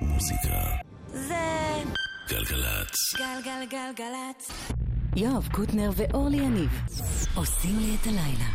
מוזיקה. 0.00 0.76
זה... 1.12 1.82
גלגלצ. 2.28 2.94
גלגלגלגלצ. 3.16 4.50
יואב 5.16 5.48
קוטנר 5.52 5.90
ואורלי 5.96 6.36
יניב 6.36 6.70
עושים 7.34 7.78
לי 7.78 7.96
את 8.00 8.06
הלילה. 8.06 8.52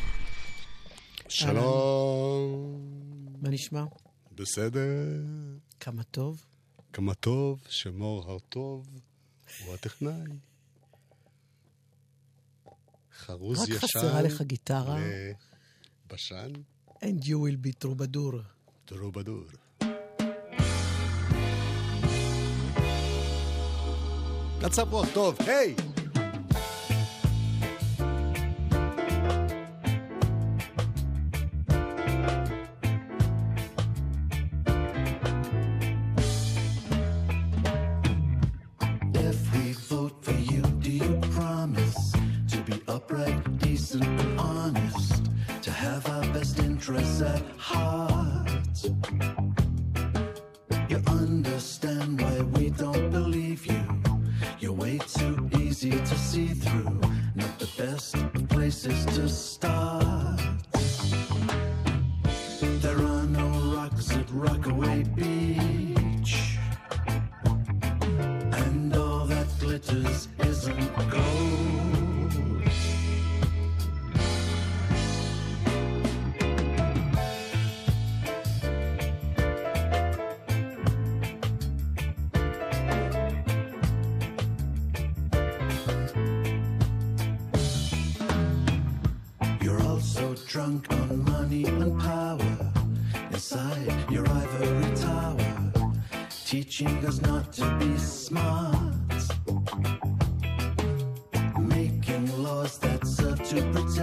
שלום. 1.30 2.82
מה 3.42 3.50
נשמע? 3.50 3.84
בסדר. 4.32 4.80
כמה 5.80 6.04
טוב? 6.04 6.46
כמה 6.94 7.14
טוב 7.14 7.64
שמור 7.70 8.32
הרטוב 8.32 8.90
הוא 9.66 9.74
הטכנאי. 9.74 10.14
חרוז 13.18 13.60
רק 13.60 13.70
ישן. 13.70 13.76
רק 13.76 13.84
חסרה 13.84 14.22
לך 14.22 14.42
גיטרה. 14.42 15.00
בשן. 16.08 16.52
And 16.90 17.24
you 17.24 17.38
will 17.38 17.66
be 17.66 17.84
true 17.84 17.96
בדור. 17.96 18.34
true 18.88 19.12
בדור. 19.14 19.44
That's 24.60 24.78
up 24.78 24.92
well, 24.92 25.04
Dove. 25.04 25.38
Hey! 25.40 25.76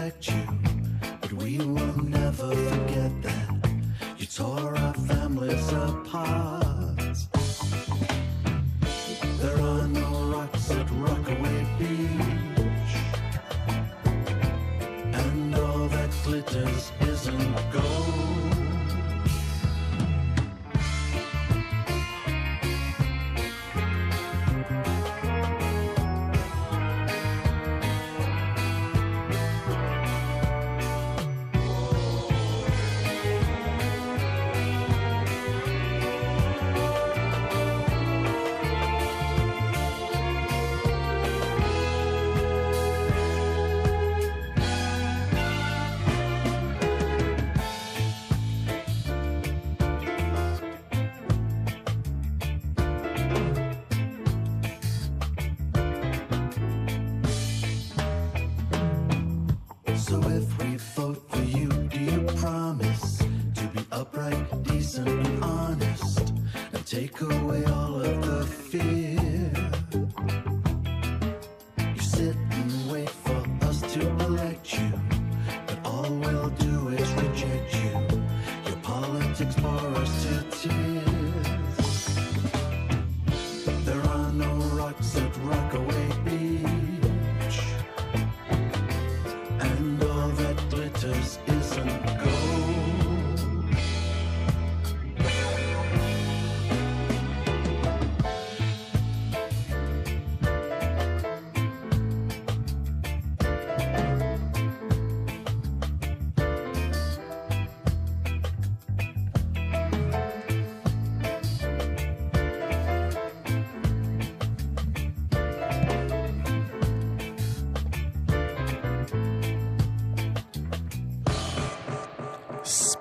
at 0.06 0.28
you, 0.28 0.46
but 1.20 1.32
we 1.32 1.58
will 1.58 2.02
never 2.04 2.85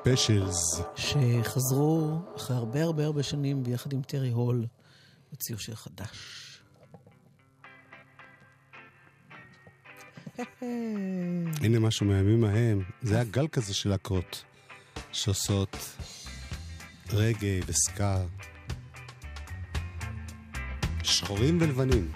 Specials. 0.05 0.81
שחזרו 0.95 2.19
אחרי 2.35 2.55
הרבה 2.55 2.83
הרבה 2.83 3.05
הרבה 3.05 3.23
שנים 3.23 3.63
ביחד 3.63 3.93
עם 3.93 4.01
טרי 4.01 4.29
הול, 4.29 4.65
הוציאו 5.31 5.59
שיר 5.59 5.75
חדש. 5.75 6.41
הנה 11.61 11.79
משהו 11.79 12.05
מהימים 12.05 12.43
ההם. 12.43 12.83
זה 13.01 13.19
הגל 13.19 13.47
כזה 13.47 13.73
של 13.73 13.89
להקות 13.89 14.43
שעושות 15.11 15.77
רגאיי 17.09 17.47
וסקא. 17.67 18.25
שחורים 21.03 21.57
ולבנים. 21.61 22.11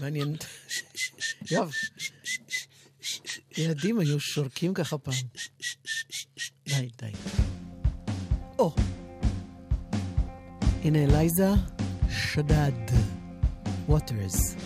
מעניין. 0.00 0.36
יואב, 1.50 1.72
ילדים 3.56 3.98
היו 3.98 4.20
שורקים 4.20 4.74
ככה 4.74 4.98
פעם. 4.98 5.14
די, 6.66 6.88
די. 6.98 7.12
או. 8.58 8.74
הנה 10.84 11.04
אלייזה 11.04 11.48
שדד. 12.10 12.72
Waters. 13.88 14.59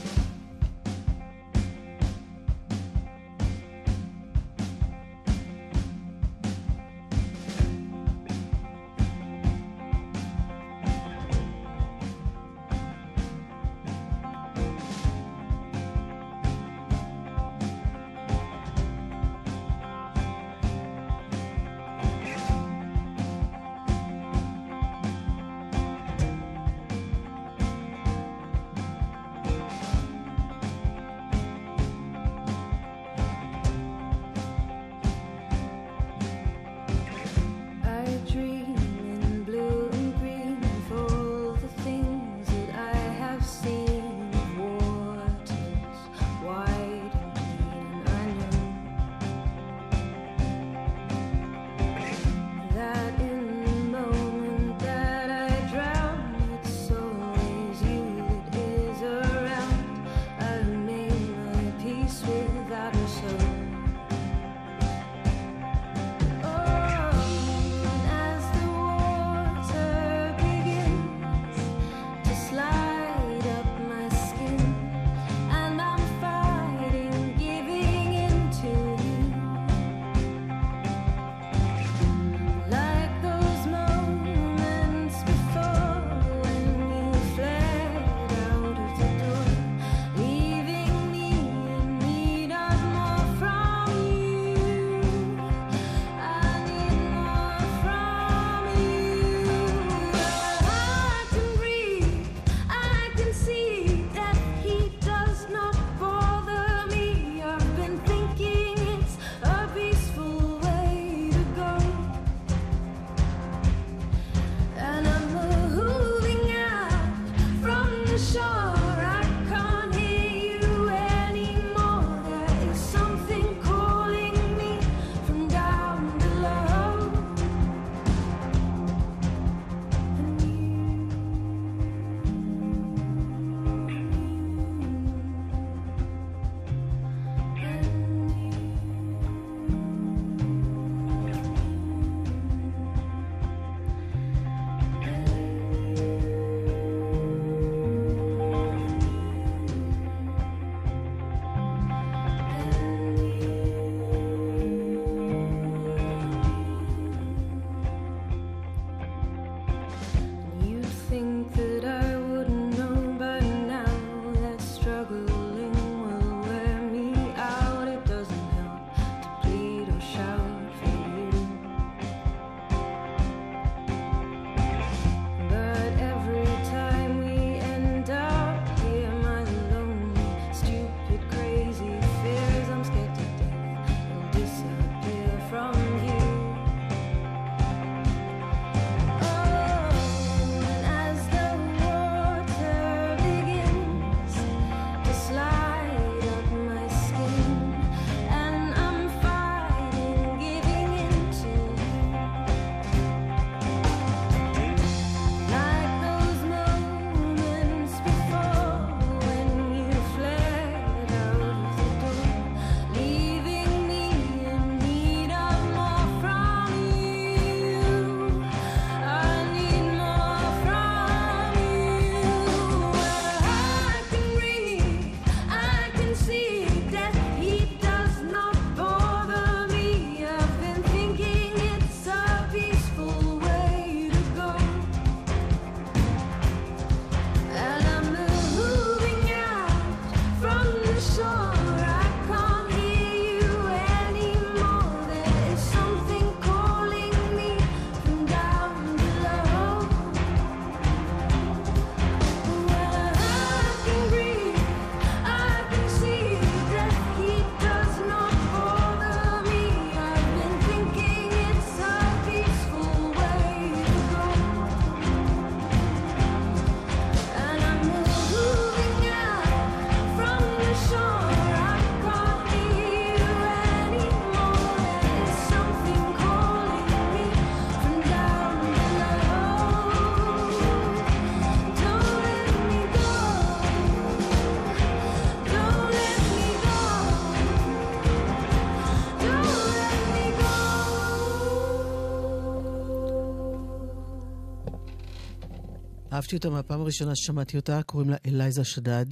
אהבתי 296.25 296.37
אותה 296.37 296.51
מהפעם 296.51 296.81
הראשונה 296.81 297.17
ששמעתי 297.17 297.57
אותה, 297.57 297.83
קוראים 297.83 298.11
לה 298.11 298.17
אלייזה 298.27 298.65
שדד. 298.65 299.07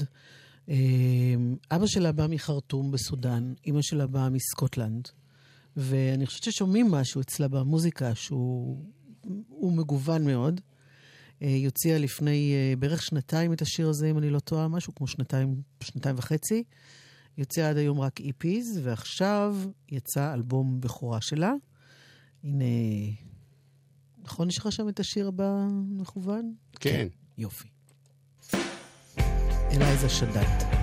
אה, 0.69 0.75
אבא 1.71 1.87
שלה 1.87 2.12
בא 2.12 2.26
מחרטום 2.26 2.90
בסודאן, 2.90 3.54
אימא 3.66 3.83
שלה 3.83 4.07
באה 4.07 4.28
מסקוטלנד. 4.28 5.09
ואני 5.76 6.26
חושבת 6.26 6.42
ששומעים 6.42 6.90
משהו 6.90 7.21
אצלה 7.21 7.49
במוזיקה 7.49 8.14
שהוא 8.14 8.85
הוא 9.49 9.73
מגוון 9.73 10.25
מאוד. 10.25 10.61
אה, 11.42 11.49
היא 11.49 11.66
הוציאה 11.66 11.99
לפני 11.99 12.54
אה, 12.54 12.76
בערך 12.76 13.02
שנתיים 13.02 13.52
את 13.52 13.62
השיר 13.62 13.88
הזה, 13.88 14.11
אם 14.11 14.19
אני 14.19 14.31
לא 14.31 14.38
טועה, 14.38 14.69
משהו 14.69 14.95
כמו 14.95 15.07
שנתיים, 15.07 15.62
שנתיים 15.81 16.19
וחצי. 16.19 16.54
היא 17.37 17.45
הוציאה 17.45 17.71
עד 17.71 17.76
היום 17.76 18.00
רק 18.00 18.21
איפיז, 18.21 18.81
ועכשיו 18.83 19.57
יצא 19.88 20.35
אלבום 20.35 20.81
בכורה 20.81 21.21
שלה. 21.21 21.52
הנה, 22.45 22.64
נכון 24.24 24.48
יש 24.48 24.58
לך 24.58 24.72
שם 24.72 24.88
את 24.88 25.00
השיר 25.00 25.28
הבא 25.28 25.66
מכוון? 25.88 26.54
כן. 26.80 27.08
יופי. 27.38 27.68
אלייזה 29.72 30.08
שדד. 30.08 30.81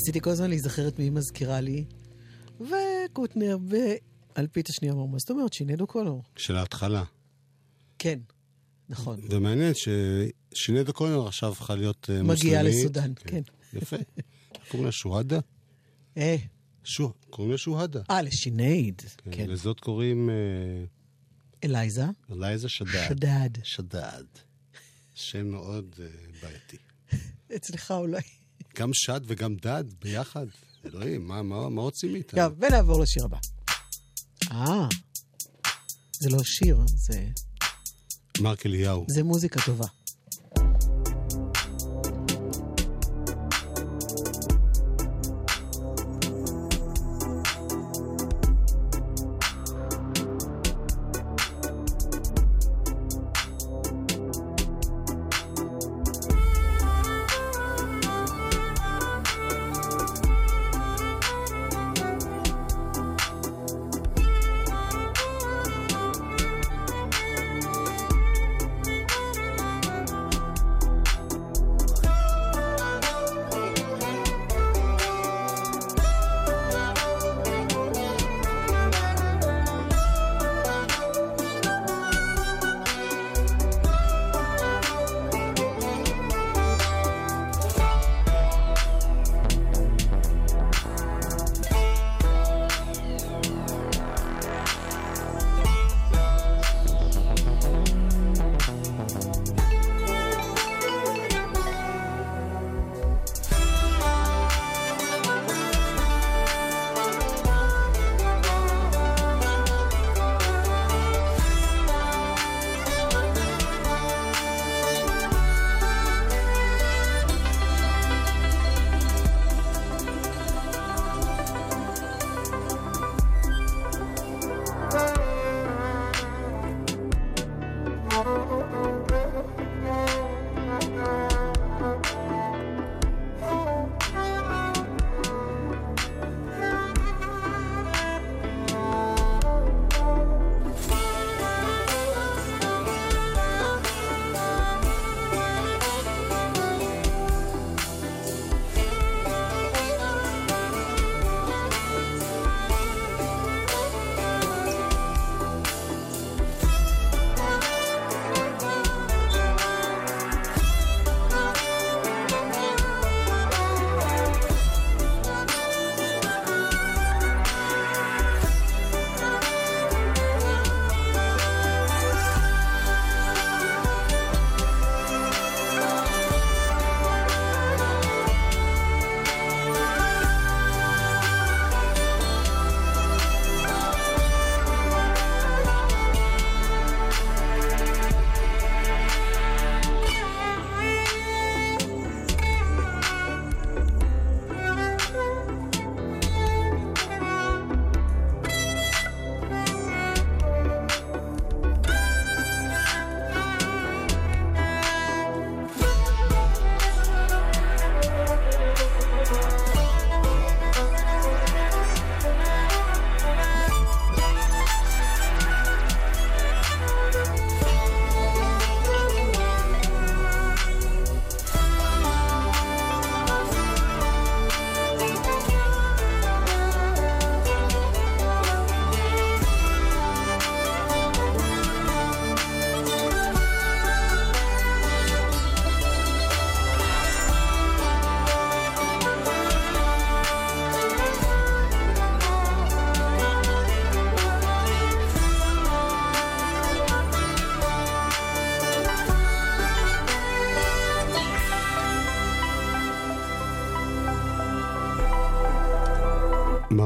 ניסיתי 0.00 0.20
כל 0.20 0.30
הזמן 0.30 0.48
להיזכר 0.48 0.88
את 0.88 0.98
מי 0.98 1.04
היא 1.04 1.12
מזכירה 1.12 1.60
לי, 1.60 1.84
וקוטנר 2.60 3.58
באלפית 3.58 4.68
השנייה 4.68 4.94
אמר, 4.94 5.04
מה 5.04 5.18
זאת 5.18 5.30
אומרת? 5.30 5.52
שינדו 5.52 5.86
קולור. 5.86 6.22
של 6.36 6.56
ההתחלה. 6.56 7.04
כן, 7.98 8.18
נכון. 8.88 9.20
ומעניין 9.30 9.72
ששינדו 9.74 10.92
קולנר 10.92 11.26
עכשיו 11.26 11.52
הפכה 11.52 11.74
להיות 11.74 12.10
אה, 12.10 12.22
מגיעה 12.22 12.62
מוסלמית. 12.62 12.84
לסודאן, 12.84 13.12
כן. 13.16 13.42
יפה. 13.72 13.96
קוראים 14.68 14.86
לה 14.86 14.92
שוהדה? 14.92 15.38
אה, 16.16 16.36
שו, 16.84 17.12
קוראים 17.30 17.52
לה 17.52 17.58
שוהדה. 17.58 18.00
אה, 18.10 18.22
לשינייד. 18.22 19.02
כן. 19.24 19.30
כן. 19.32 19.50
לזאת 19.50 19.80
קוראים 19.80 20.30
אה, 20.30 20.34
אלייזה. 21.64 22.04
אלייזה 22.32 22.68
שדד. 22.68 23.08
שדד. 23.08 23.50
שדד. 23.62 24.24
שם 25.14 25.46
מאוד 25.46 25.94
אה, 26.00 26.06
בעייתי. 26.42 26.76
אצלך 27.56 27.90
אולי. 27.90 28.20
גם 28.78 28.90
שד 28.92 29.20
וגם 29.26 29.56
דד 29.56 29.84
ביחד. 30.02 30.46
אלוהים, 30.84 31.28
מה, 31.28 31.42
מה, 31.42 31.68
מה 31.68 31.80
רוצים 31.80 32.12
מאיתנו? 32.12 32.42
טוב, 32.42 32.58
ונעבור 32.58 33.00
לשיר 33.00 33.24
הבא. 33.24 33.38
אה, 34.50 34.88
זה 36.12 36.30
לא 36.30 36.44
שיר, 36.44 36.78
זה, 36.86 37.26
מרק 38.40 38.66
אליהו. 38.66 39.06
זה 39.08 39.22
מוזיקה 39.22 39.60
טובה. 39.66 39.86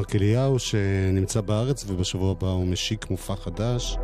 מרק 0.05 0.15
אליהו 0.17 0.59
שנמצא 0.59 1.41
בארץ 1.41 1.85
ובשבוע 1.89 2.31
הבא 2.31 2.49
הוא 2.49 2.67
משיק 2.67 3.11
מופע 3.11 3.37
חדש. 3.37 3.97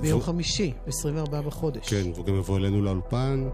ביום 0.00 0.12
והוא- 0.12 0.22
חמישי, 0.22 0.72
24 0.86 1.40
בחודש. 1.40 1.88
כן, 1.88 2.10
והוא 2.14 2.26
גם 2.26 2.34
יבוא 2.36 2.58
אלינו 2.58 2.82
לאולפן. 2.82 3.48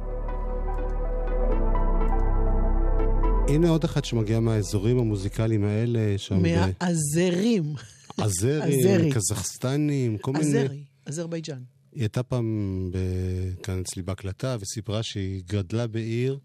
הנה 3.49 3.69
עוד 3.69 3.85
אחד 3.85 4.05
שמגיע 4.05 4.41
מהאזורים 4.41 4.99
המוזיקליים 4.99 5.65
האלה, 5.65 6.15
שם 6.19 6.43
מהעזרים. 6.43 7.75
בעזרים, 8.19 8.63
עזרי. 8.97 9.11
קזחסטנים, 9.13 10.19
כל 10.19 10.33
מיני... 10.33 10.45
עזרי, 10.65 10.83
אזרבייג'אן. 11.07 11.63
היא 11.93 12.03
הייתה 12.03 12.23
פעם 12.23 12.47
ב- 12.93 13.63
כאן 13.63 13.81
אצלי 13.81 14.03
בהקלטה 14.03 14.57
וסיפרה 14.61 15.03
שהיא 15.03 15.43
גדלה 15.49 15.87
בעיר 15.87 16.39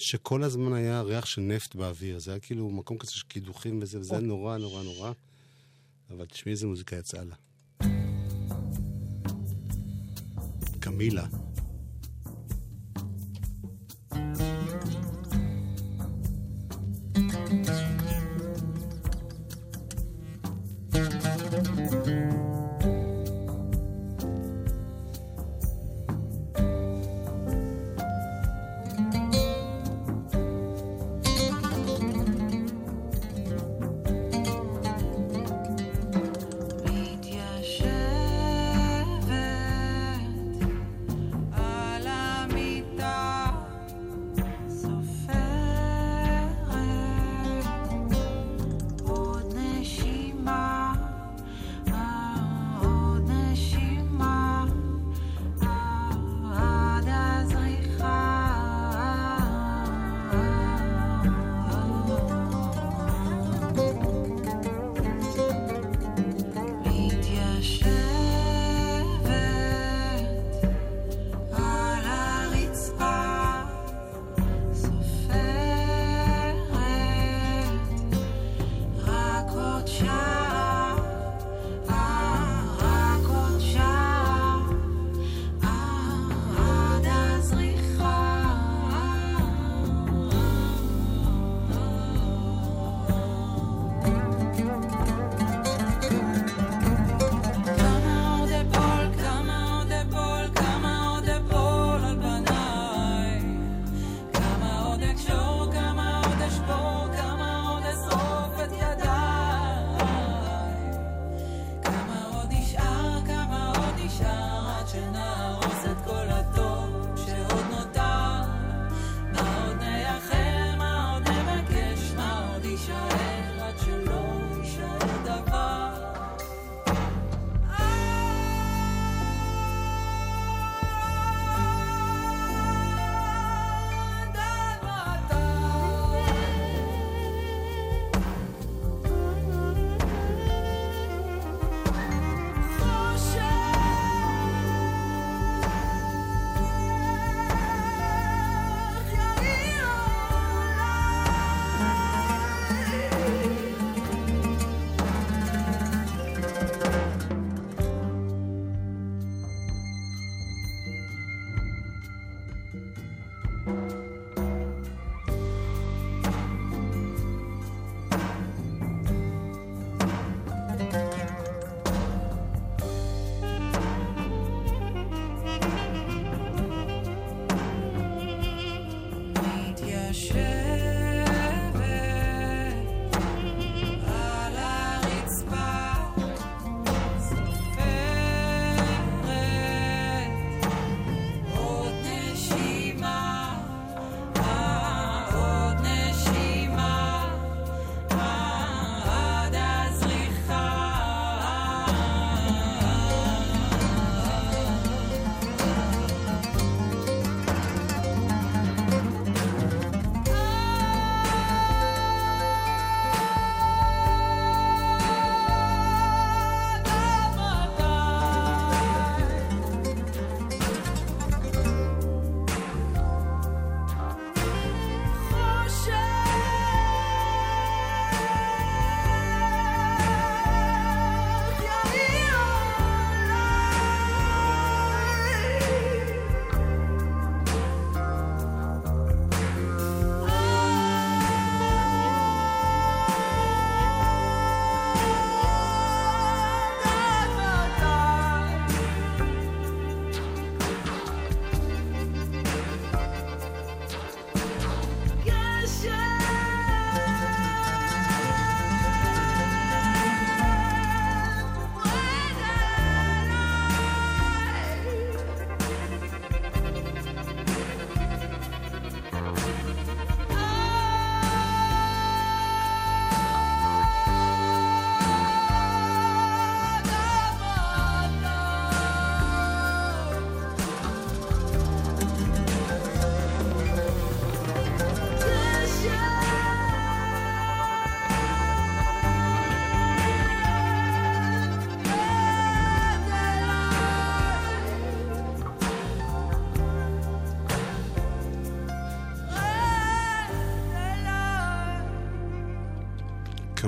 שכל 0.00 0.42
הזמן 0.42 0.72
היה 0.72 1.02
ריח 1.02 1.26
של 1.26 1.40
נפט 1.40 1.74
באוויר. 1.74 2.18
זה 2.18 2.30
היה 2.30 2.40
כאילו 2.40 2.70
מקום 2.70 2.98
כזה 2.98 3.12
של 3.12 3.24
קידוחים 3.28 3.78
וזה, 3.82 4.00
וזה 4.00 4.14
היה 4.14 4.26
נורא 4.26 4.58
נורא 4.58 4.82
נורא. 4.82 5.12
אבל 6.10 6.26
תשמעי 6.26 6.52
איזה 6.52 6.66
מוזיקה 6.66 6.96
יצאה 6.96 7.24
לה. 7.24 7.34
קמילה. 10.80 11.26
מתיישבת 17.52 17.89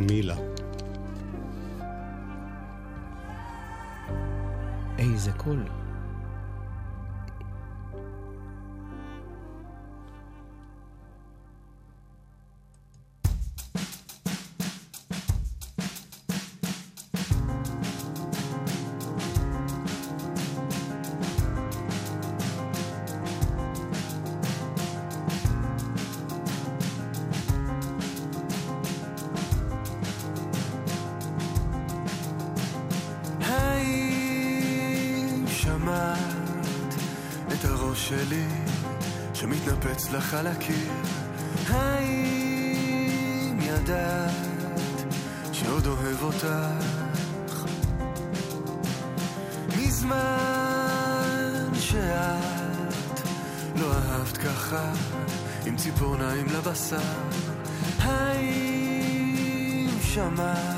קמילה. 0.06 0.36
איזה 4.98 5.32
קול. 5.32 5.58
האם 5.58 5.81
הקיר? 40.34 40.90
האם 41.68 43.58
ידעת 43.60 44.32
שעוד 45.52 45.86
אוהב 45.86 46.22
אותך? 46.22 46.46
מזמן 49.78 51.68
שאת 51.74 53.20
לא 53.76 53.92
אהבת 53.92 54.36
ככה 54.36 54.92
עם 55.66 55.76
ציפורניים 55.76 56.46
לבשר 56.46 56.98
האם 57.98 59.88
שמעת 60.02 60.71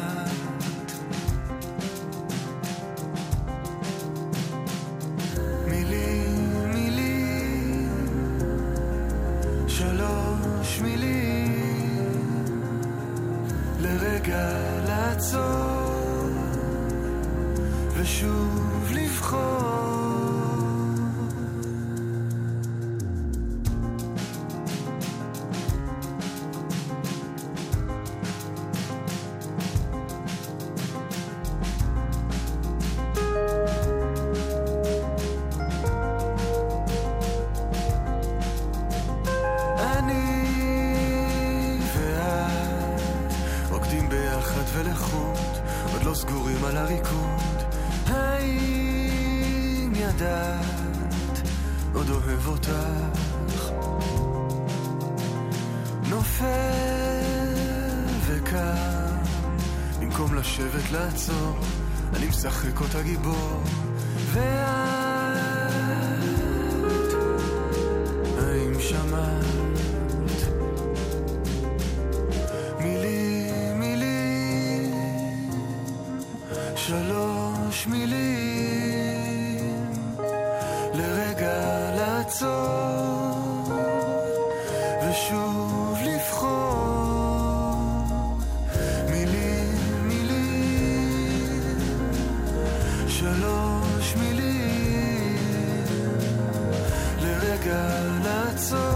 משחק 62.47 62.81
אותה 62.81 63.03
גיבור. 63.03 63.63
ואת 64.33 64.84
לרגע 97.75 98.19
לעצור, 98.25 98.94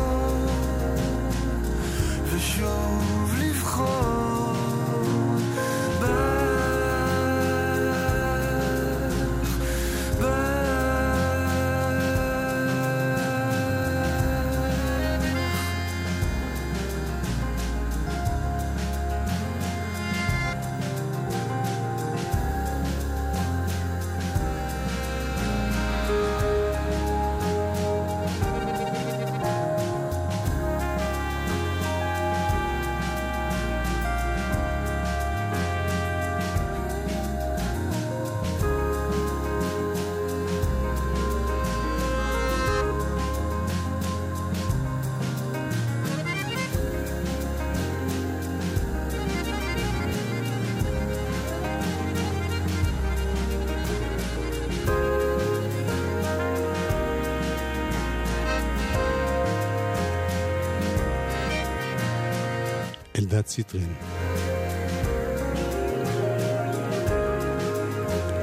אלדד 63.39 63.47
ציטרין. 63.47 63.95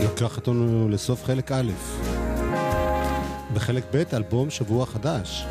לקח 0.01 0.37
אותנו 0.37 0.89
לסוף 0.89 1.23
חלק 1.23 1.51
א'. 1.51 1.71
בחלק 3.53 3.83
ב', 3.93 4.03
אלבום 4.13 4.49
שבוע 4.49 4.85
חדש. 4.85 5.45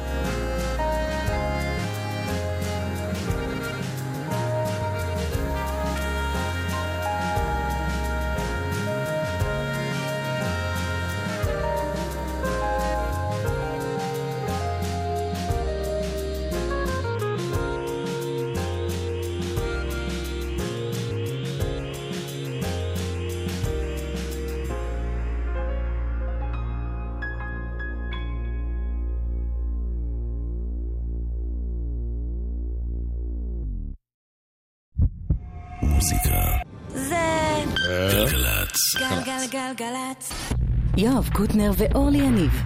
קוטנר 41.37 41.71
ואורלי 41.77 42.19
יניב 42.19 42.63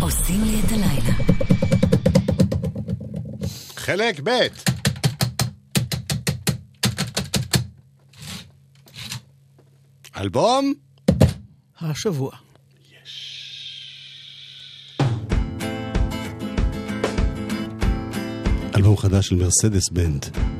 עושים 0.00 0.44
לי 0.44 0.60
את 0.60 0.72
הלילה. 0.72 1.14
חלק 3.76 4.20
ב' 4.24 4.30
אלבום 10.16 10.74
השבוע. 11.80 12.30
אלבום 18.76 18.96
חדש 18.96 19.26
של 19.26 19.36
מרסדס 19.36 19.88
בנד. 19.88 20.57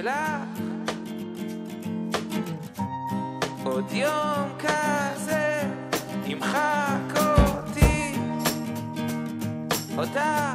שלך. 0.00 0.14
עוד 3.64 3.92
יום 3.92 4.48
כזה 4.58 5.62
ימחק 6.26 7.16
אותי. 7.16 8.14
אותה 9.98 10.49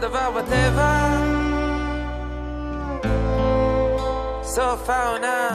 דבר 0.00 0.30
בטבע 0.30 1.08
סוף 4.42 4.90
העונה 4.90 5.48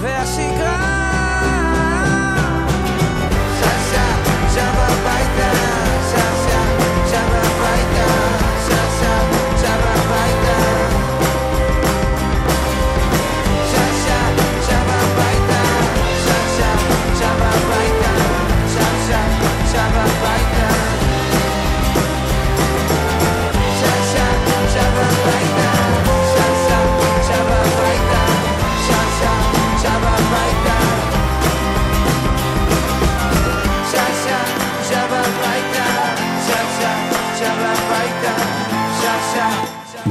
והשגרה 0.00 0.79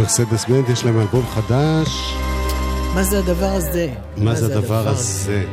מרסדס 0.10 0.46
בנט, 0.46 0.70
יש 0.70 0.86
להם 0.86 1.00
אלבום 1.00 1.26
חדש. 1.26 2.14
מה 2.96 3.04
זה 3.04 3.20
הדבר 3.20 3.46
הזה? 3.46 3.94
מה, 4.18 4.24
מה 4.24 4.36
זה, 4.36 4.46
הדבר 4.46 4.88
הזה? 4.88 5.46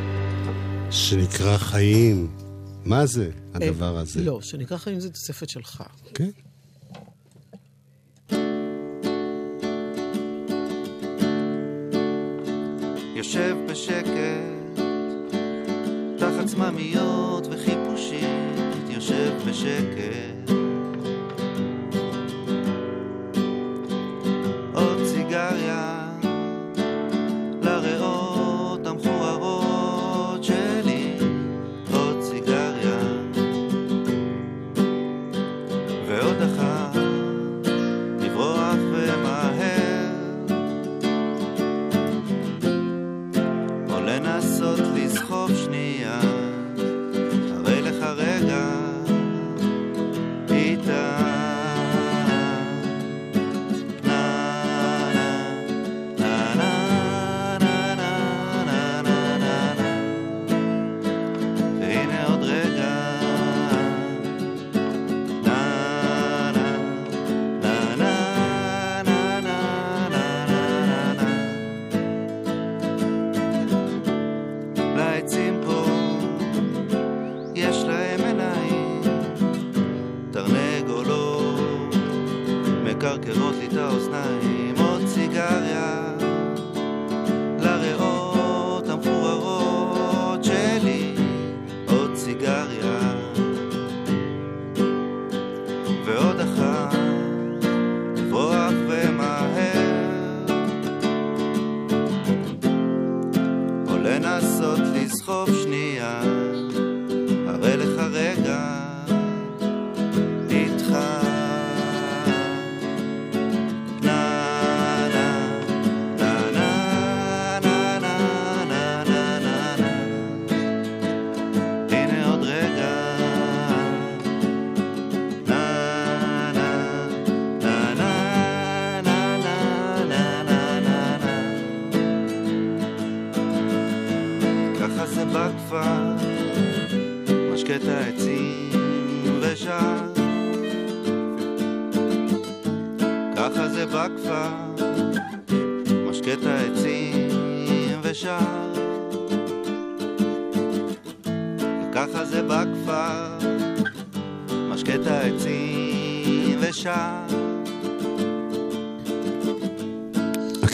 שנקרא 0.91 1.57
חיים. 1.57 2.27
מה 2.85 3.05
זה 3.05 3.29
הדבר 3.53 3.95
אה, 3.95 4.01
הזה? 4.01 4.23
לא, 4.23 4.41
שנקרא 4.41 4.77
חיים 4.77 4.99
זה 4.99 5.09
תוספת 5.09 5.49
שלך. 5.49 5.83
כן. 6.13 6.29
יושב 13.15 13.57
בשקט, 13.69 14.81
תחת 16.17 16.45
צממיות 16.45 17.47
וחיפושית, 17.51 18.89
יושב 18.89 19.33
בשקט. 19.47 20.46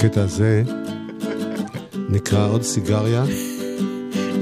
הקטע 0.04 0.24
הזה 0.24 0.64
נקרא 2.10 2.48
עוד 2.48 2.62
סיגריה. 2.62 3.24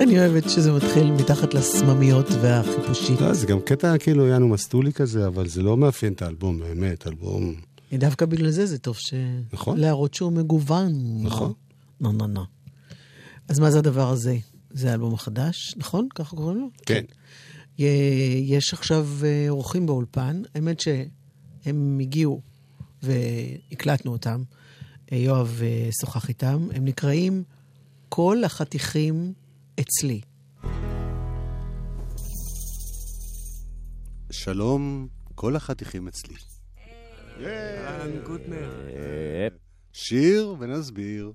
אני 0.01 0.19
אוהבת 0.19 0.49
שזה 0.49 0.71
מתחיל 0.71 1.11
מתחת 1.11 1.53
לסממיות 1.53 2.25
והחיפושית. 2.41 3.21
לא, 3.21 3.33
זה 3.33 3.47
גם 3.47 3.59
קטע 3.61 3.97
כאילו 3.97 4.27
יענו 4.27 4.47
מסטולי 4.47 4.93
כזה, 4.93 5.27
אבל 5.27 5.47
זה 5.47 5.61
לא 5.61 5.77
מאפיין 5.77 6.13
את 6.13 6.21
האלבום, 6.21 6.59
באמת, 6.59 7.07
אלבום... 7.07 7.55
אה, 7.93 7.97
דווקא 7.97 8.25
בגלל 8.25 8.49
זה 8.49 8.65
זה 8.65 8.77
טוב 8.77 8.97
ש... 8.97 9.13
נכון. 9.53 9.77
להראות 9.77 10.13
שהוא 10.13 10.31
מגוון. 10.31 10.93
נכון. 11.23 11.53
נו, 11.99 12.11
נו, 12.11 12.27
נו. 12.27 12.43
אז 13.47 13.59
מה 13.59 13.71
זה 13.71 13.79
הדבר 13.79 14.09
הזה? 14.09 14.37
זה 14.71 14.91
האלבום 14.91 15.13
החדש, 15.13 15.75
נכון? 15.77 16.07
ככה 16.15 16.35
קוראים 16.35 16.57
לו? 16.57 16.69
כן. 16.85 17.03
כן. 17.77 17.85
יש 18.39 18.73
עכשיו 18.73 19.07
אה, 19.23 19.45
אורחים 19.49 19.85
באולפן. 19.85 20.41
האמת 20.55 20.79
שהם 20.79 21.99
הגיעו 22.01 22.41
והקלטנו 23.03 24.11
אותם. 24.11 24.43
יואב 25.11 25.59
אה, 25.63 25.89
שוחח 26.01 26.29
איתם, 26.29 26.67
הם 26.73 26.85
נקראים 26.85 27.43
כל 28.09 28.43
החתיכים 28.43 29.33
אצלי. 29.79 30.21
שלום, 34.31 35.07
כל 35.35 35.55
החתיכים 35.55 36.07
אצלי. 36.07 36.35
שיר 39.93 40.55
ונסביר. 40.59 41.31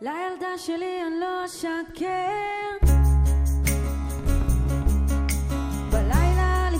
לילדה 0.00 0.58
שלי 0.58 1.02
אני 1.06 1.20
לא 1.20 1.44
אשקר 1.46 3.05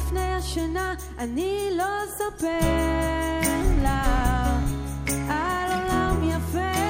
לפני 0.07 0.35
השינה 0.35 0.95
אני 1.19 1.69
לא 1.77 1.85
אספר 2.05 2.49
לה 3.83 4.59
על 5.29 5.73
עולם 5.73 6.23
יפה 6.29 6.81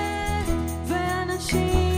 ואנשים 0.89 1.96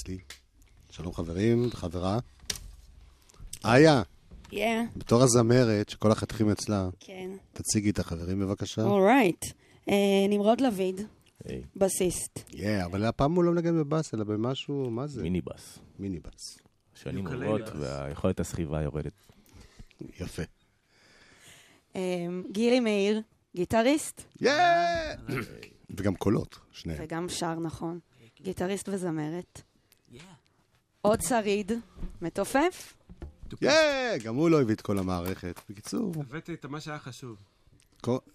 אצלי. 0.00 0.18
שלום 0.90 1.12
חברים, 1.12 1.70
חברה. 1.70 2.18
איה, 3.64 4.02
כן, 4.48 4.86
בתור 4.96 5.22
הזמרת 5.22 5.88
שכל 5.88 6.12
החתיכים 6.12 6.50
אצלה, 6.50 6.88
כן. 7.00 7.30
תציגי 7.52 7.90
את 7.90 7.98
החברים 7.98 8.40
בבקשה. 8.40 8.82
אורייט. 8.82 9.44
נמרוד 10.28 10.60
לביד, 10.60 11.00
בסיסט. 11.76 12.38
כן, 12.48 12.80
אבל 12.84 13.04
הפעם 13.04 13.34
הוא 13.34 13.44
לא 13.44 13.52
מנגן 13.52 13.78
בבאס, 13.78 14.14
אלא 14.14 14.24
במשהו, 14.24 14.90
מה 14.90 15.06
זה? 15.06 15.22
מיניבאס. 15.22 15.78
מיניבאס. 15.98 16.58
שנים 16.94 17.26
עוברות 17.26 17.62
והיכולת 17.78 18.40
הסחיבה 18.40 18.82
יורדת. 18.82 19.12
יפה. 20.20 20.42
אה, 21.96 22.00
גילי 22.52 22.80
מאיר, 22.80 23.22
גיטריסט, 23.56 24.22
יאה! 24.40 25.14
וגם 25.90 26.14
קולות, 26.14 26.58
שניהם. 26.72 26.98
וגם 27.04 27.28
שר, 27.28 27.54
נכון. 27.54 27.98
גיטריסט 28.42 28.88
וזמרת. 28.88 29.62
עוד 31.02 31.20
שריד, 31.20 31.72
מתופף. 32.22 32.96
יאה! 33.62 34.18
גם 34.24 34.34
הוא 34.34 34.50
לא 34.50 34.60
הביא 34.60 34.74
את 34.74 34.80
כל 34.80 34.98
המערכת. 34.98 35.60
בקיצור, 35.70 36.12
הבאתי 36.16 36.54
את 36.54 36.66
מה 36.66 36.80
שהיה 36.80 36.98
חשוב. 36.98 37.36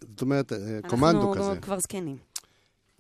זאת 0.02 0.22
אומרת, 0.22 0.54
אה, 0.54 0.80
קומנדו 0.90 1.32
כזה. 1.32 1.48
אנחנו 1.50 1.62
כבר 1.62 1.80
זקנים. 1.80 2.18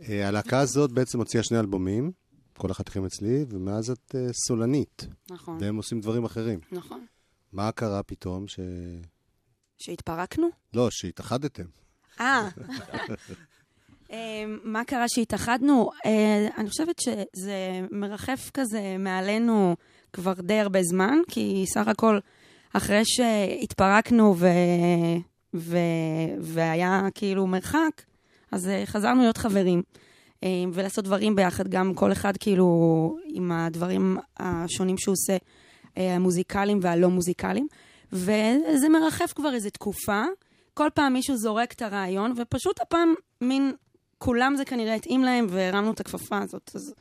אה, 0.01 0.27
הלהקה 0.27 0.59
הזאת 0.59 0.91
בעצם 0.91 1.17
הוציאה 1.19 1.43
שני 1.43 1.59
אלבומים, 1.59 2.11
כל 2.57 2.71
החתיכים 2.71 3.05
אצלי, 3.05 3.45
ומאז 3.49 3.89
את 3.89 4.15
אה, 4.15 4.27
סולנית, 4.47 5.07
נכון, 5.31 5.57
והם 5.61 5.75
עושים 5.75 5.99
דברים 6.01 6.25
אחרים. 6.25 6.59
נכון. 6.71 7.05
מה 7.53 7.71
קרה 7.71 8.03
פתאום 8.03 8.47
ש... 8.47 8.59
שהתפרקנו? 9.77 10.47
לא, 10.73 10.87
שהתאחדתם. 10.91 11.65
אה. 12.19 12.49
אה, 14.11 14.43
מה 14.63 14.83
קרה 14.83 15.05
שהתאחדנו? 15.07 15.89
אה, 16.05 16.47
אני 16.57 16.69
חושבת 16.69 16.99
שזה 16.99 17.81
מרחף 17.91 18.49
כזה 18.53 18.95
מעלינו 18.99 19.75
כבר 20.13 20.33
די 20.33 20.59
הרבה 20.59 20.83
זמן, 20.83 21.17
כי 21.27 21.65
סך 21.73 21.87
הכל, 21.87 22.19
אחרי 22.73 23.01
שהתפרקנו 23.05 24.35
ו... 24.37 24.47
ו... 25.53 25.77
והיה 26.39 27.07
כאילו 27.15 27.47
מרחק, 27.47 28.01
אז 28.51 28.69
אה, 28.69 28.83
חזרנו 28.85 29.21
להיות 29.21 29.37
חברים. 29.37 29.81
אה, 30.43 30.49
ולעשות 30.73 31.05
דברים 31.05 31.35
ביחד, 31.35 31.67
גם 31.67 31.93
כל 31.93 32.11
אחד 32.11 32.37
כאילו 32.37 32.67
עם 33.25 33.51
הדברים 33.51 34.17
השונים 34.39 34.97
שהוא 34.97 35.13
עושה, 35.13 35.37
אה, 35.97 36.15
המוזיקליים 36.15 36.79
והלא 36.81 37.09
מוזיקליים. 37.09 37.67
וזה 38.11 38.89
מרחף 38.91 39.33
כבר 39.35 39.53
איזו 39.53 39.69
תקופה. 39.69 40.23
כל 40.73 40.87
פעם 40.93 41.13
מישהו 41.13 41.37
זורק 41.37 41.73
את 41.73 41.81
הרעיון, 41.81 42.33
ופשוט 42.37 42.81
הפעם 42.81 43.13
מין, 43.41 43.73
כולם 44.25 44.53
זה 44.57 44.65
כנראה 44.65 44.93
התאים 44.95 45.23
להם, 45.23 45.47
והרמנו 45.49 45.91
את 45.91 45.99
הכפפה 45.99 46.37
הזאת. 46.37 46.71
אז 46.75 46.93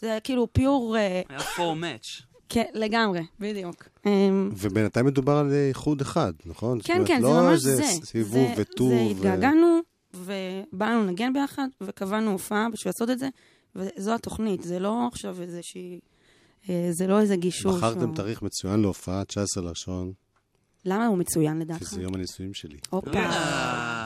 זה 0.00 0.18
כאילו 0.24 0.48
פיור, 0.52 0.96
אה, 0.96 1.22
היה 1.28 1.40
פור 1.40 1.76
מאץ'. 1.76 2.06
כן, 2.48 2.64
לגמרי, 2.74 3.20
בדיוק. 3.40 3.88
אמ, 4.06 4.50
ובינתיים 4.56 5.06
מדובר 5.06 5.32
על 5.36 5.52
אה, 5.52 5.68
איחוד 5.68 6.00
אחד, 6.00 6.32
נכון? 6.46 6.78
זאת 6.78 6.86
כן, 6.86 6.92
אומרת, 6.94 7.08
כן, 7.08 7.20
זה 7.20 7.26
לא 7.26 7.40
ממש 7.42 7.52
איזה 7.54 7.76
זה. 7.76 7.82
סיבוב 8.06 8.32
זה- 8.56 8.62
וטור. 8.62 8.88
זה 8.88 9.00
התגעגענו, 9.10 9.78
ובאנו 10.14 11.02
לנגן 11.06 11.32
ביחד, 11.32 11.68
וקבענו 11.80 12.30
הופעה 12.30 12.68
בשביל 12.72 12.90
לעשות 12.94 13.10
את 13.10 13.18
זה, 13.18 13.28
וזו 13.76 14.14
התוכנית, 14.14 14.62
זה 14.62 14.78
לא 14.78 15.06
עכשיו 15.12 15.42
איזושהי... 15.42 16.00
אה, 16.70 16.88
זה 16.90 17.06
לא 17.06 17.20
איזה 17.20 17.36
גישור. 17.36 17.76
בחרתם 17.76 18.14
תאריך 18.14 18.42
מצוין 18.42 18.80
להופעה, 18.80 19.24
19 19.24 19.62
לראשון, 19.64 20.12
למה 20.84 21.06
הוא 21.06 21.18
מצוין 21.18 21.54
כי 21.58 21.60
לדעתך? 21.64 21.90
זה 21.90 22.02
יום 22.02 22.14
הנישואים 22.14 22.54
שלי. 22.54 22.76
הופה. 22.90 23.10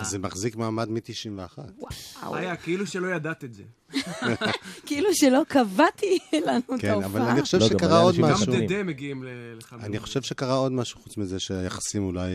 זה 0.05 0.19
מחזיק 0.19 0.57
מעמד 0.57 0.89
מ-91. 0.91 1.59
וואו. 1.79 2.37
היה, 2.37 2.57
כאילו 2.57 2.87
שלא 2.87 3.07
ידעת 3.07 3.45
את 3.45 3.55
זה. 3.55 3.63
כאילו 4.87 5.09
שלא 5.13 5.43
קבעתי 5.49 6.19
לנו 6.47 6.75
את 6.77 6.81
כן. 6.81 7.03
אבל 7.03 7.21
אני 7.21 7.43
חושב 7.43 7.59
לא, 7.59 7.69
גם 7.69 7.79
שקרה 7.79 8.01
עוד 8.01 8.15
גם 8.17 8.25
משהו. 8.25 8.45
שונים. 8.45 8.67
דדה 8.67 8.83
מגיעים 8.83 9.25
ל- 9.25 9.29
לך. 9.59 9.77
אני 9.81 9.99
חושב 9.99 10.23
שקרה 10.23 10.55
עוד 10.55 10.73
משהו 10.73 11.01
חוץ 11.01 11.17
מזה 11.17 11.41
שהיחסים 11.41 12.05
אולי 12.05 12.31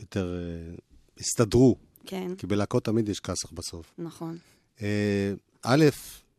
יותר 0.00 0.34
אה, 0.38 0.74
הסתדרו, 1.20 1.76
כן, 2.06 2.34
כי 2.38 2.46
בלהקות 2.46 2.84
תמיד 2.84 3.08
יש 3.08 3.20
כסח 3.20 3.50
בסוף. 3.52 3.94
נכון. 3.98 4.38
אה, 4.82 5.32
א', 5.62 5.84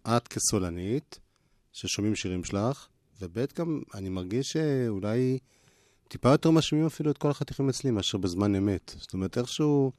את 0.08 0.28
כסולנית, 0.28 1.20
ששומעים 1.74 2.16
שירים 2.16 2.44
שלך, 2.44 2.88
וב', 3.22 3.38
גם 3.56 3.82
אני 3.94 4.10
מרגיש 4.10 4.48
שאולי 4.48 5.40
טיפה 6.10 6.30
יותר 6.30 6.52
משמיעים 6.52 6.88
אפילו 6.88 7.12
את 7.12 7.18
כל 7.18 7.30
החתיכים 7.30 7.70
אצלי 7.70 7.92
מאשר 7.92 8.18
בזמן 8.18 8.56
אמת. 8.56 8.96
זאת 8.98 9.14
אומרת, 9.14 9.38
איכשהו 9.38 9.92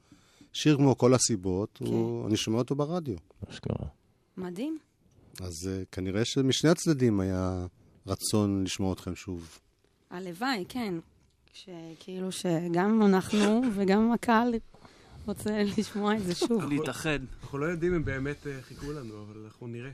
שיר 0.53 0.77
כמו 0.77 0.97
כל 0.97 1.13
הסיבות, 1.13 1.79
הוא, 1.81 2.27
אני 2.27 2.37
שומע 2.37 2.57
אותו 2.57 2.75
ברדיו. 2.75 3.17
אשכרה. 3.49 3.87
מדהים. 4.37 4.79
אז 5.39 5.53
uh, 5.69 5.85
כנראה 5.91 6.25
שמשני 6.25 6.69
הצדדים 6.69 7.19
היה 7.19 7.65
רצון 8.07 8.63
לשמוע 8.63 8.93
אתכם 8.93 9.15
שוב. 9.15 9.59
הלוואי, 10.09 10.65
כן. 10.69 10.93
שכאילו 11.53 12.31
שגם 12.31 13.01
אנחנו 13.05 13.61
וגם 13.75 14.11
הקהל 14.11 14.53
רוצה 15.25 15.63
לשמוע 15.77 16.15
את 16.15 16.23
זה 16.23 16.35
שוב. 16.35 16.63
להתאחד. 16.65 17.19
אנחנו 17.43 17.57
לא 17.57 17.65
יודעים 17.65 17.93
אם 17.93 18.05
באמת 18.05 18.47
אה, 18.47 18.61
חיכו 18.61 18.91
לנו, 18.91 19.23
אבל 19.23 19.43
אנחנו 19.45 19.67
נראה. 19.67 19.91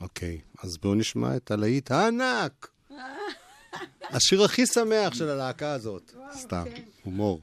אוקיי, 0.00 0.40
אז 0.62 0.78
בואו 0.78 0.94
נשמע 0.94 1.36
את 1.36 1.50
הלהיט 1.50 1.90
הענק! 1.90 2.68
השיר 4.10 4.44
הכי 4.44 4.66
שמח 4.66 5.14
של 5.14 5.28
הלהקה 5.28 5.72
הזאת. 5.72 6.12
סתם, 6.32 6.64
הומור. 7.04 7.40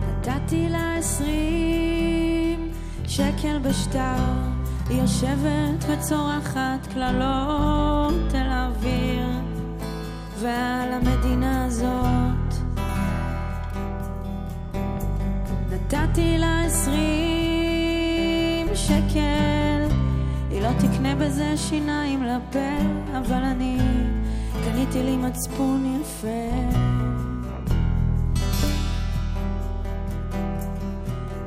נתתי 0.00 0.68
לה 0.68 0.96
עשרים 0.96 2.72
שקל 3.06 3.58
בשטר, 3.58 4.24
היא 4.88 5.00
יושבת 5.00 5.84
וצורחת 5.88 6.86
קללות 6.92 8.34
אל 8.34 8.48
האוויר 8.50 9.33
ועל 10.40 10.92
המדינה 10.92 11.64
הזאת. 11.64 12.54
נתתי 15.70 16.38
לה 16.38 16.64
עשרים 16.64 17.04
שקל, 18.74 19.88
היא 20.50 20.62
לא 20.62 20.70
תקנה 20.78 21.14
בזה 21.14 21.56
שיניים 21.56 22.22
לפה, 22.22 22.78
אבל 23.18 23.42
אני 23.42 23.78
קניתי 24.64 25.02
לי 25.02 25.16
מצפון 25.16 26.00
יפה. 26.00 26.50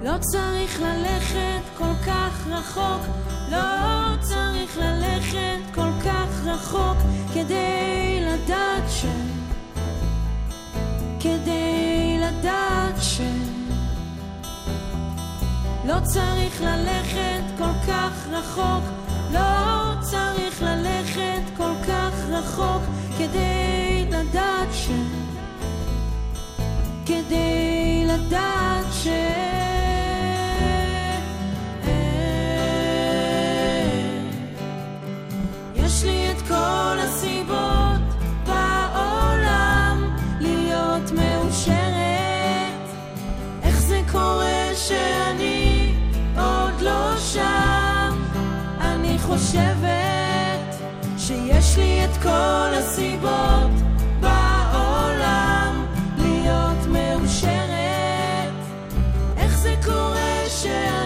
לא 0.04 0.18
צריך 0.20 0.82
ללכת 0.82 1.62
כל 1.78 1.94
כך 2.08 2.48
רחוק, 2.48 3.02
לא 3.52 4.16
צריך 4.22 4.78
ללכת 4.78 5.60
כל 5.76 5.82
כך 5.82 5.87
רחוק 6.58 6.97
כדי 7.34 8.20
לדעת 8.22 8.84
ש... 8.89 9.05
כדי 11.20 12.20
לדעת 12.22 12.95
ש... 13.01 13.22
לא 15.86 15.95
צריך 16.03 16.62
ללכת 16.62 17.43
כל 17.58 17.74
כך 17.88 18.28
רחוק, 18.32 18.84
לא 19.34 19.93
צריך 20.01 20.62
ללכת 20.62 21.41
כל 21.58 21.74
כך 21.88 22.14
רחוק 22.30 22.82
כדי 23.18 24.05
לדעת 24.10 24.68
ש... 24.74 24.88
כדי 27.05 28.05
לדעת 28.08 28.86
ש... 28.91 29.08
חושבת 49.48 50.76
שיש 51.18 51.78
לי 51.78 52.06
את 52.06 52.18
כל 52.24 52.74
הסיבות 52.74 53.72
בעולם 54.20 55.86
להיות 56.18 56.88
מאושרת. 56.88 58.54
איך 59.38 59.58
זה 59.58 59.76
קורה 59.86 60.43
שאני 60.48 60.97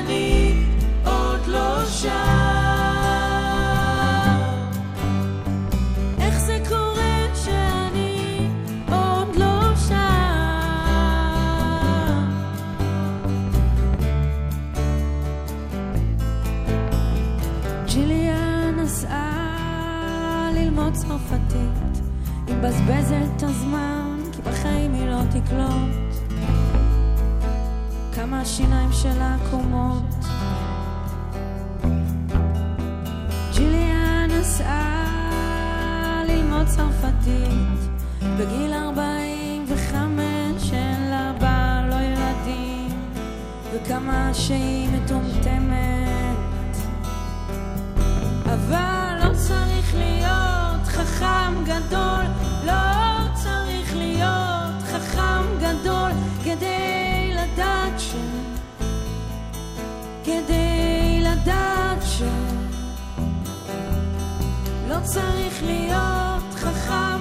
ללמוד 20.72 20.94
צרפתית, 20.94 22.04
היא 22.48 22.56
מבזבזת 22.56 23.16
את 23.38 23.44
הזמן, 23.44 24.18
כי 24.32 24.42
בחיים 24.42 24.94
היא 24.94 25.06
לא 25.06 25.22
תקלוט. 25.30 26.16
כמה 28.16 28.42
השיניים 28.42 28.92
שלה 28.92 29.36
עקומות. 29.36 30.04
ג'יליה 33.54 34.28
נסעה 34.28 36.24
ללמוד 36.28 36.66
צרפתית, 36.66 37.80
בגיל 38.22 38.74
45 38.74 40.74
אין 40.74 41.10
לה 41.10 41.34
בעל 41.40 41.90
לא 41.90 41.96
ילדים, 41.96 42.90
וכמה 43.74 44.34
שהיא 44.34 44.90
מטומטמת. 44.90 46.78
אבל 48.46 49.01
חכם 51.22 51.64
גדול, 51.64 52.26
לא 52.66 53.34
צריך 53.34 53.96
להיות 53.96 54.82
חכם 54.84 55.44
גדול 55.60 56.12
כדי 56.44 57.34
לדעת 57.34 58.00
ש... 58.00 58.16
כדי 60.24 61.22
לדעת 61.22 62.04
ש... 62.04 62.22
לא 64.90 64.96
צריך 65.04 65.64
להיות 65.64 66.54
חכם 66.56 67.21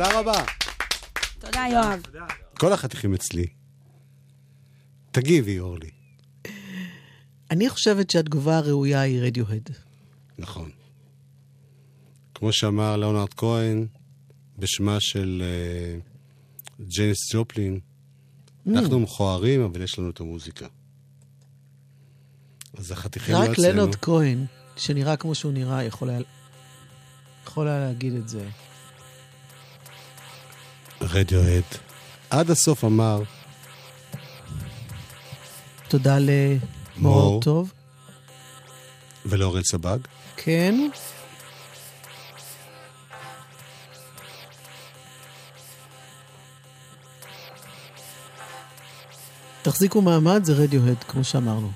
תודה 0.00 0.20
רבה. 0.20 0.44
תודה, 1.38 1.64
יואב. 1.72 2.02
כל 2.58 2.72
החתיכים 2.72 3.14
אצלי. 3.14 3.46
תגיבי, 5.10 5.58
אורלי. 5.58 5.90
אני 7.50 7.68
חושבת 7.68 8.10
שהתגובה 8.10 8.58
הראויה 8.58 9.00
היא 9.00 9.22
רדיוהד. 9.22 9.70
נכון. 10.38 10.70
כמו 12.34 12.52
שאמר 12.52 12.96
ליאונרד 12.96 13.34
כהן, 13.34 13.86
בשמה 14.58 14.96
של 15.00 15.42
אה, 15.44 15.98
ג'ייניס 16.86 17.34
ג'ופלין, 17.34 17.80
אנחנו 18.66 19.00
מכוערים, 19.00 19.62
אבל 19.62 19.82
יש 19.82 19.98
לנו 19.98 20.10
את 20.10 20.20
המוזיקה. 20.20 20.66
אז 22.78 22.90
החתיכים 22.90 23.34
לא 23.34 23.40
רק 23.40 23.50
אצלנו. 23.50 23.68
לנרד 23.68 23.94
כהן, 23.94 24.44
שנראה 24.76 25.16
כמו 25.16 25.34
שהוא 25.34 25.52
נראה, 25.52 25.84
יכול 25.84 26.10
היה, 26.10 26.20
יכול 27.44 27.68
היה 27.68 27.78
להגיד 27.80 28.14
את 28.14 28.28
זה. 28.28 28.48
רדיואט. 31.00 31.78
עד 32.30 32.50
הסוף 32.50 32.84
אמר, 32.84 33.22
תודה 35.88 36.18
מור. 36.18 36.58
למור 36.96 37.40
טוב. 37.42 37.72
ולאורל 39.26 39.62
סבג, 39.62 39.98
כן. 40.36 40.88
תחזיקו 49.62 50.02
מעמד, 50.02 50.44
זה 50.44 50.52
רדיוהד, 50.52 51.04
כמו 51.08 51.24
שאמרנו. 51.24 51.70